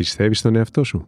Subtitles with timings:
[0.00, 1.06] Πιστεύεις στον εαυτό σου;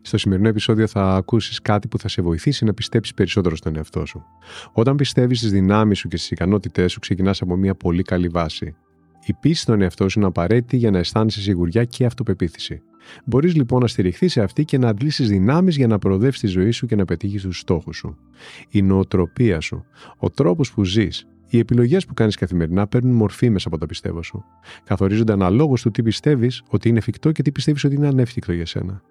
[0.00, 4.06] Στο σημερινό επεισόδιο θα ακούσεις κάτι που θα σε βοηθήσει να πιστέψεις περισσότερο στον εαυτό
[4.06, 4.24] σου.
[4.72, 8.76] Όταν πιστεύεις στις δυνάμεις σου και στις ικανότητές σου, ξεκινάς από μια πολύ καλή βάση.
[9.26, 12.82] Η πίστη στον εαυτό σου είναι απαραίτητη για να αισθάνεσαι σιγουριά και αυτοπεποίθηση.
[13.24, 16.70] Μπορείς λοιπόν να στηριχθείς σε αυτή και να αντλήσεις δυνάμεις για να προοδεύσεις τη ζωή
[16.70, 18.16] σου και να πετύχεις τους στόχους σου.
[18.68, 19.84] Η νοοτροπία σου,
[20.18, 24.22] ο τρόπος που ζεις, οι επιλογές που κάνεις καθημερινά παίρνουν μορφή μέσα από τα πιστεύω
[24.22, 24.44] σου.
[24.84, 28.66] Καθορίζονται αναλόγως του τι πιστεύεις ότι είναι εφικτό και τι πιστεύεις ότι είναι ανέφικτο για
[28.66, 29.02] σένα.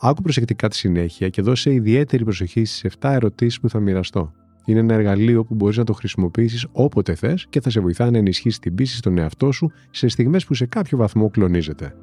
[0.00, 4.32] Άκου προσεκτικά τη συνέχεια και δώσε ιδιαίτερη προσοχή στις 7 ερωτήσεις που θα μοιραστώ.
[4.64, 8.18] Είναι ένα εργαλείο που μπορείς να το χρησιμοποιήσεις όποτε θες και θα σε βοηθά να
[8.18, 11.94] ενισχύσεις την πίστη στον εαυτό σου σε στιγμές που σε κάποιο βαθμό κλονίζεται.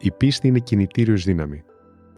[0.00, 1.64] Η πίστη είναι κινητήριος δύναμη.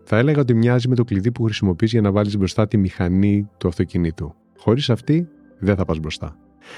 [0.08, 3.48] Θα έλεγα ότι μοιάζει με το κλειδί που χρησιμοποιείς για να βάλεις μπροστά τη μηχανή
[3.58, 4.34] του αυτοκινήτου.
[4.56, 6.36] Χωρίς αυτή, δεν θα πας μπροστά.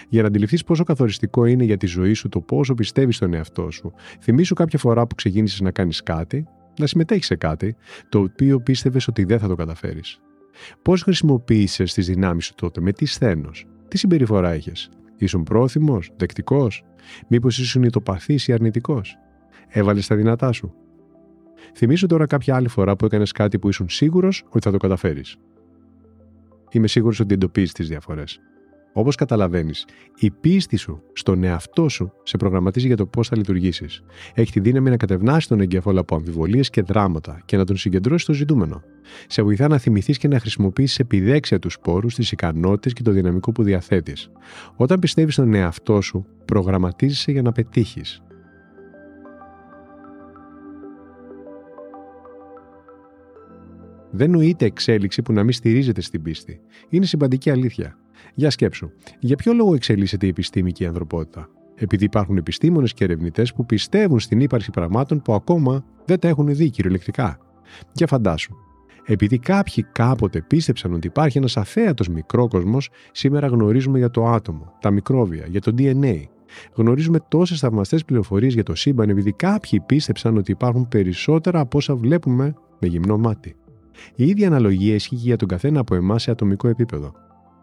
[0.09, 3.71] Για να αντιληφθείς πόσο καθοριστικό είναι για τη ζωή σου το πόσο πιστεύεις στον εαυτό
[3.71, 6.47] σου, θυμήσου κάποια φορά που ξεκίνησες να κάνεις κάτι,
[6.79, 7.77] να συμμετέχεις σε κάτι,
[8.09, 10.21] το οποίο πίστευες ότι δεν θα το καταφέρεις.
[10.83, 16.84] Πώς χρησιμοποίησες τις δυνάμεις σου τότε, με τι σθένος, τι συμπεριφορά είχες, ήσουν πρόθυμος, δεκτικός,
[17.29, 19.17] μήπως ήσουν ητοπαθή ή αρνητικός.
[19.69, 20.75] Έβαλες τα δυνατά σου.
[21.75, 25.37] Θυμήσου τώρα κάποια άλλη φορά που έκανες κάτι που ήσουν σίγουρος ότι θα το καταφέρεις.
[26.70, 28.41] Είμαι σίγουρος ότι εντοπίζεις τις διαφορές.
[28.92, 29.87] Όπως καταλαβαίνεις,
[30.19, 34.03] η πίστη σου στον εαυτό σου σε προγραμματίζει για το πώς θα λειτουργήσεις.
[34.34, 38.22] Έχει τη δύναμη να κατευνάσει τον εγκέφαλο από αμφιβολίες και δράματα και να τον συγκεντρώσεις
[38.22, 38.82] στο ζητούμενο.
[39.27, 43.53] Σε βοηθά να θυμηθείς και να χρησιμοποιήσεις επιδέξια τους πόρους, τις ικανότητες και το δυναμικό
[43.53, 44.31] που διαθέτεις.
[44.77, 48.22] Όταν πιστεύεις στον εαυτό σου, προγραμματίζεσαι για να πετύχεις.
[54.10, 56.60] Δεν νοείται εξέλιξη που να μην στηρίζεται στην πίστη.
[56.88, 57.98] Είναι συμπαντική αλήθεια.
[58.34, 63.04] Για σκέψου, για ποιο λόγο εξελίσσεται η επιστήμη και η ανθρωπότητα; Επειδή υπάρχουν επιστήμονες και
[63.04, 67.38] ερευνητές που πιστεύουν στην ύπαρξη πραγμάτων που ακόμα δεν τα έχουν δει κυριολεκτικά.
[67.92, 68.54] Για φαντάσου,
[69.04, 72.78] επειδή κάποιοι κάποτε πίστεψαν ότι υπάρχει ένας αθέατος μικρό κόσμο,
[73.12, 76.22] σήμερα γνωρίζουμε για το άτομο, τα μικρόβια, για το DNA.
[76.75, 81.96] Γνωρίζουμε τόσες θαυμαστές πληροφορίες για το σύμπαν επειδή κάποιοι πίστεψαν ότι υπάρχουν περισσότερα από όσα
[81.96, 83.54] βλέπουμε με γυμνό μάτι.
[84.14, 87.12] Η ίδια αναλογία ισχύει και για τον καθένα από εμάς σε ατομικό επίπεδο.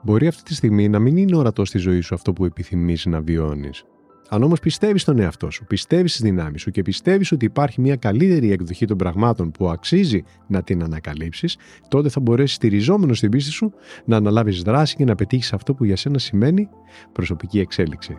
[0.03, 3.22] Μπορεί αυτή τη στιγμή να μην είναι ορατό στη ζωή σου αυτό που επιθυμείς να
[3.22, 3.84] βιώνεις.
[4.29, 7.95] Αν όμως πιστεύεις στον εαυτό σου, πιστεύεις στις δυνάμεις σου και πιστεύεις ότι υπάρχει μια
[7.95, 11.57] καλύτερη εκδοχή των πραγμάτων που αξίζει να την ανακαλύψεις,
[11.88, 13.74] τότε θα μπορέσεις στηριζόμενος στην πίστη σου
[14.06, 16.69] να αναλάβεις δράση και να πετύχεις αυτό που για σένα σημαίνει
[17.12, 18.18] προσωπική εξέλιξη.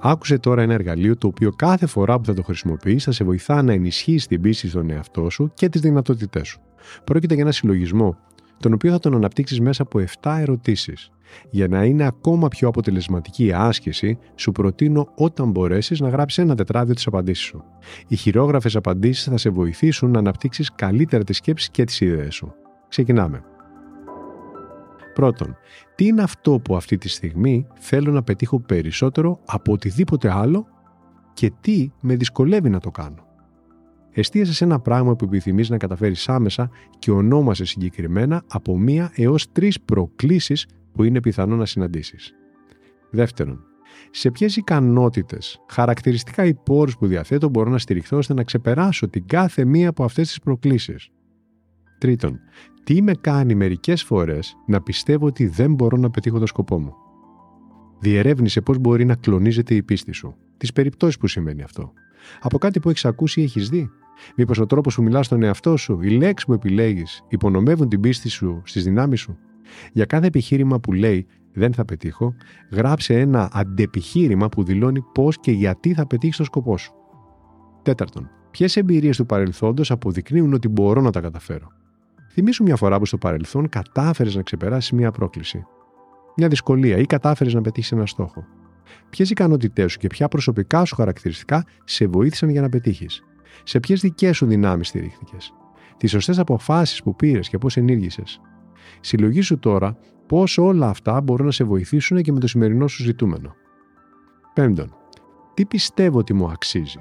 [0.00, 3.62] Άκουσε τώρα ένα εργαλείο το οποίο κάθε φορά που θα το χρησιμοποιείς θα σε βοηθά
[3.62, 6.60] να ενισχύσει την πίστη στον εαυτό σου και τις δυνατότητές σου.
[7.04, 8.16] Πρόκειται για ένα συλλογισμό,
[8.60, 11.10] τον οποίο θα τον αναπτύξεις μέσα από 7 ερωτήσεις.
[11.50, 16.54] Για να είναι ακόμα πιο αποτελεσματική η άσκηση, σου προτείνω όταν μπορέσεις να γράψεις ένα
[16.54, 17.64] τετράδιο τι απαντήσει σου.
[18.08, 22.54] Οι χειρόγραφες απαντήσεις θα σε βοηθήσουν να αναπτύξεις καλύτερα τις σκέψεις και τις ιδέες σου.
[22.88, 23.42] Ξεκινάμε.
[25.18, 25.56] Πρώτον,
[25.94, 30.66] τι είναι αυτό που αυτή τη στιγμή θέλω να πετύχω περισσότερο από οτιδήποτε άλλο
[31.32, 33.26] και τι με δυσκολεύει να το κάνω.
[34.10, 39.52] Εστίασε σε ένα πράγμα που επιθυμείς να καταφέρεις άμεσα και ονόμασε συγκεκριμένα από μία έως
[39.52, 42.34] τρεις προκλήσεις που είναι πιθανό να συναντήσεις.
[43.10, 43.64] Δεύτερον,
[44.10, 49.26] σε ποιες ικανότητες, χαρακτηριστικά ή πόρους που διαθέτω μπορώ να στηριχθώ ώστε να ξεπεράσω την
[49.26, 51.10] κάθε μία από αυτές τις προκλήσεις;
[51.98, 52.38] Τρίτον,
[52.84, 56.94] τι με κάνει μερικές φορές να πιστεύω ότι δεν μπορώ να πετύχω το σκοπό μου;
[58.00, 60.34] Διερεύνησε πώς μπορεί να κλονίζεται η πίστη σου.
[60.56, 61.92] Τις περιπτώσεις που σημαίνει αυτό.
[62.40, 63.90] Από κάτι που έχεις ακούσει ή έχεις δει;
[64.36, 68.28] Μήπως ο τρόπος που μιλάς στον εαυτό σου, οι λέξεις που επιλέγεις, υπονομεύουν την πίστη
[68.28, 69.38] σου στις δυνάμεις σου;
[69.92, 72.34] Για κάθε επιχείρημα που λέει δεν θα πετύχω,
[72.70, 76.92] γράψε ένα αντεπιχείρημα που δηλώνει πώς και γιατί θα πετύχεις το σκοπό σου.
[77.82, 81.68] Τέταρτον, ποιες εμπειρίες του παρελθόντος αποδεικνύουν ότι μπορώ να τα καταφέρω;
[82.38, 85.64] Θυμήσου μια φορά που στο παρελθόν κατάφερες να ξεπεράσεις μια πρόκληση.
[86.36, 88.44] Μια δυσκολία ή κατάφερες να πετύχεις ένα στόχο.
[89.10, 93.22] Ποιες ικανότητές σου και ποια προσωπικά σου χαρακτηριστικά σε βοήθησαν για να πετύχεις;
[93.62, 95.52] Σε ποιες δικές σου δυνάμεις στηρίχθηκες;
[95.96, 98.40] Τις σωστές αποφάσεις που πήρες και πώς ενήργησες;
[99.00, 99.96] Συλλογήσου τώρα
[100.26, 103.54] πώς όλα αυτά μπορούν να σε βοηθήσουν και με το σημερινό σου ζητούμενο.
[104.54, 104.94] Πέμπτον,
[105.54, 106.98] τι πιστεύω ότι μου αξίζει;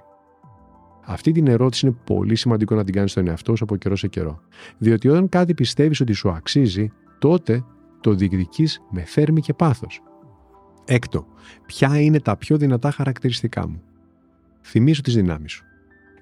[1.10, 4.08] Αυτή την ερώτηση είναι πολύ σημαντικό να την κάνεις στον εαυτό σου από καιρό σε
[4.08, 4.42] καιρό.
[4.78, 7.64] Διότι όταν κάτι πιστεύεις ότι σου αξίζει, τότε
[8.02, 10.02] το διεκδικείς με θέρμη και πάθος.
[10.86, 11.28] Έκτο,
[11.66, 13.82] ποια είναι τα πιο δυνατά χαρακτηριστικά μου;
[14.62, 15.64] Θυμήσου τις δυνάμεις σου.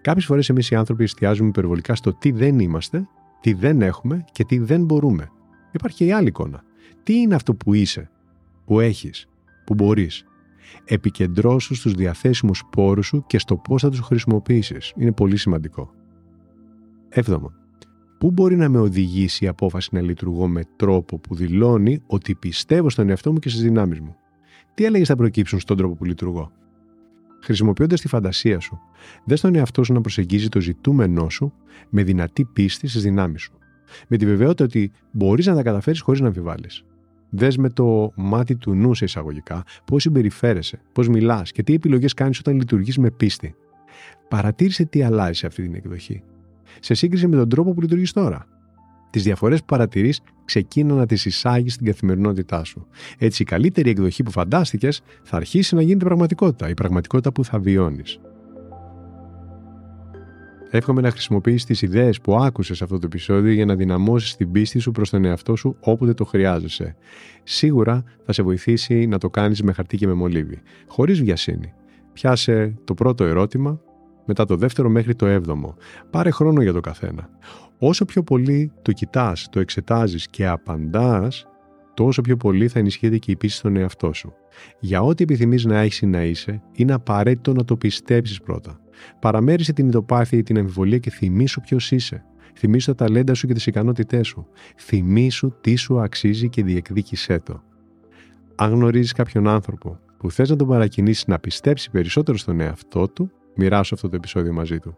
[0.02, 3.08] Κάποιες φορές εμείς οι άνθρωποι εστιάζουμε υπερβολικά στο τι δεν είμαστε,
[3.42, 5.32] τι δεν έχουμε και τι δεν μπορούμε.
[5.72, 6.64] Υπάρχει και η άλλη εικόνα.
[7.04, 8.10] Τι είναι αυτό που είσαι,
[8.66, 9.28] που έχεις,
[9.66, 10.26] που μπορείς;
[10.86, 14.94] Επικεντρώσου στους διαθέσιμους πόρους σου και στο πώς θα τους χρησιμοποιήσεις.
[14.96, 15.94] Είναι πολύ σημαντικό.
[17.10, 17.52] Έβδομο.
[18.18, 22.90] Πού μπορεί να με οδηγήσει η απόφαση να λειτουργώ με τρόπο που δηλώνει ότι πιστεύω
[22.90, 24.16] στον εαυτό μου και στις δυνάμεις μου;
[24.74, 26.52] Τι έλεγες θα προκύψουν στον τρόπο που λειτουργώ;
[27.44, 28.80] Χρησιμοποιώντας τη φαντασία σου,
[29.26, 31.54] δες τον εαυτό σου να προσεγγίζει το ζητούμενό σου
[31.90, 33.54] με δυνατή πίστη στις δυνάμεις σου.
[34.08, 36.84] Με τη βεβαιότητα ότι μπορείς να τα καταφέρεις χωρίς να αμφιβάλλεις.
[37.38, 42.14] Δες με το μάτι του νου σε εισαγωγικά πώς συμπεριφέρεσαι, πώς μιλάς και τι επιλογές
[42.14, 43.56] κάνεις όταν λειτουργείς με πίστη.
[44.28, 46.24] Παρατήρησε τι αλλάζει σε αυτή την εκδοχή.
[46.80, 48.48] Σε σύγκριση με τον τρόπο που λειτουργείς τώρα.
[49.10, 52.88] Τις διαφορές που παρατηρείς, ξεκίνα να τις εισάγεις στην καθημερινότητά σου.
[53.18, 57.60] Έτσι, η καλύτερη εκδοχή που φαντάστηκες θα αρχίσει να γίνεται πραγματικότητα, η πραγματικότητα που θα
[57.60, 58.20] βιώνεις.
[60.76, 64.52] Εύχομαι να χρησιμοποιήσει τις ιδέες που άκουσες σε αυτό το επεισόδιο για να δυναμώσεις την
[64.52, 66.96] πίστη σου προς τον εαυτό σου όποτε το χρειάζεσαι.
[67.44, 71.74] Σίγουρα θα σε βοηθήσει να το κάνεις με χαρτί και με μολύβι, χωρίς βιασύνη.
[72.14, 73.82] Πιάσε το πρώτο ερώτημα,
[74.26, 75.76] μετά το δεύτερο μέχρι το έβδομο.
[76.10, 77.30] Πάρε χρόνο για το καθένα.
[77.80, 81.48] Όσο πιο πολύ το κοιτάς, το εξετάζεις και απαντάς,
[81.96, 84.34] τόσο πιο πολύ θα ενισχύεται και η πίστη στον εαυτό σου.
[84.80, 88.80] Για ό,τι επιθυμείς να έχεις να είσαι, είναι απαραίτητο να το πιστέψεις πρώτα.
[89.20, 92.24] Παραμέρισε την ειδοπάθεια ή την αμφιβολία και θυμήσου ποιος είσαι.
[92.58, 94.48] Θυμήσου τα ταλέντα σου και τις ικανότητές σου.
[94.78, 97.64] Θυμήσου τι σου αξίζει και διεκδίκησέ το.
[98.56, 103.32] Αν γνωρίζεις κάποιον άνθρωπο που θες να τον παρακινήσεις να πιστέψει περισσότερο στον εαυτό του,
[103.56, 104.98] μοιράσου αυτό το επεισόδιο μαζί του.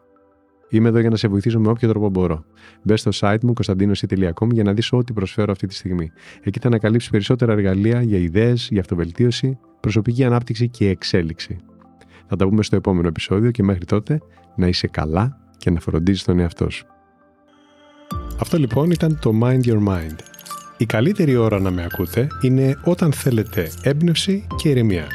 [0.70, 2.44] Είμαι εδώ για να σε βοηθήσω με όποιο τρόπο μπορώ.
[2.82, 6.12] Μπε στο site μου κωνσταντίνο.com για να δεις ό,τι προσφέρω αυτή τη στιγμή.
[6.44, 11.58] Εκεί θα ανακαλύψεις περισσότερα εργαλεία για ιδέες, για αυτοβελτίωση, προσωπική ανάπτυξη και εξέλιξη.
[12.28, 14.20] Θα τα πούμε στο επόμενο επεισόδιο και μέχρι τότε
[14.56, 16.86] να είσαι καλά και να φροντίζεις τον εαυτό σου.
[18.40, 20.16] Αυτό λοιπόν ήταν το Mind Your Mind.
[20.78, 25.08] Η καλύτερη ώρα να με ακούτε είναι όταν θέλετε έμπνευση και ηρεμία.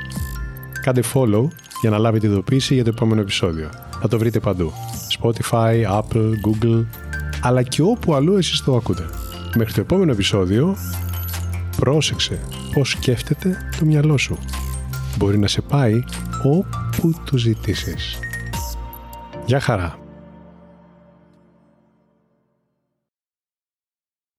[0.82, 1.46] Κάντε follow
[1.80, 3.68] για να λάβετε ειδοποίηση για το επόμενο επεισόδιο.
[4.00, 4.72] Θα το βρείτε παντού.
[5.22, 6.84] Spotify, Apple, Google,
[7.42, 9.04] αλλά και όπου αλλού εσείς το ακούτε.
[9.56, 10.76] Μέχρι το επόμενο επεισόδιο,
[11.76, 12.40] πρόσεξε
[12.74, 14.38] πώς σκέφτεται το μυαλό σου.
[15.16, 16.04] Μπορεί να σε πάει
[16.42, 18.18] όπου το ζητήσεις.
[19.46, 20.01] Γεια χαρά!